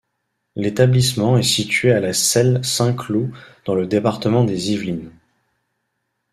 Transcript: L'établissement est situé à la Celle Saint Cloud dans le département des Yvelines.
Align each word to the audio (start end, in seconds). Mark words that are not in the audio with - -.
L'établissement 0.55 1.37
est 1.37 1.43
situé 1.43 1.91
à 1.91 1.99
la 1.99 2.11
Celle 2.11 2.65
Saint 2.65 2.93
Cloud 2.93 3.29
dans 3.65 3.75
le 3.75 3.85
département 3.85 4.43
des 4.43 4.71
Yvelines. 4.71 5.11